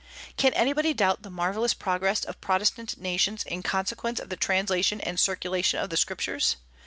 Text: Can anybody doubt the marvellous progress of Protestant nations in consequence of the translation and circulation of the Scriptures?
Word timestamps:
Can 0.35 0.51
anybody 0.55 0.95
doubt 0.95 1.21
the 1.21 1.29
marvellous 1.29 1.75
progress 1.75 2.23
of 2.25 2.41
Protestant 2.41 2.97
nations 2.97 3.43
in 3.43 3.61
consequence 3.61 4.19
of 4.19 4.29
the 4.29 4.35
translation 4.35 4.99
and 4.99 5.19
circulation 5.19 5.77
of 5.79 5.91
the 5.91 5.95
Scriptures? 5.97 6.55